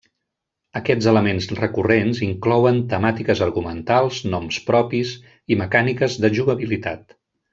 Aquests 0.79 1.07
elements 1.09 1.47
recurrents 1.59 2.21
inclouen 2.27 2.79
temàtiques 2.95 3.43
argumentals, 3.49 4.23
noms 4.35 4.59
propis 4.71 5.13
i 5.55 5.59
mecàniques 5.63 6.17
de 6.25 6.35
jugabilitat. 6.41 7.17